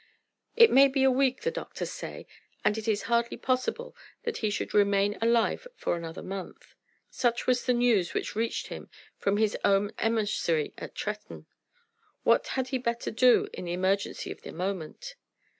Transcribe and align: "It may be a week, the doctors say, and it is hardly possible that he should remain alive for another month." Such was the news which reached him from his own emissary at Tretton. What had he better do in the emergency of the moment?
"It 0.55 0.71
may 0.71 0.87
be 0.87 1.03
a 1.03 1.11
week, 1.11 1.41
the 1.43 1.51
doctors 1.51 1.91
say, 1.91 2.25
and 2.65 2.75
it 2.75 2.87
is 2.87 3.03
hardly 3.03 3.37
possible 3.37 3.95
that 4.23 4.37
he 4.37 4.49
should 4.49 4.73
remain 4.73 5.15
alive 5.21 5.67
for 5.75 5.95
another 5.95 6.23
month." 6.23 6.73
Such 7.11 7.45
was 7.45 7.67
the 7.67 7.73
news 7.73 8.15
which 8.15 8.35
reached 8.35 8.69
him 8.69 8.89
from 9.19 9.37
his 9.37 9.55
own 9.63 9.91
emissary 9.99 10.73
at 10.79 10.95
Tretton. 10.95 11.45
What 12.23 12.47
had 12.57 12.69
he 12.69 12.79
better 12.79 13.11
do 13.11 13.47
in 13.53 13.65
the 13.65 13.73
emergency 13.73 14.31
of 14.31 14.41
the 14.41 14.51
moment? 14.51 15.13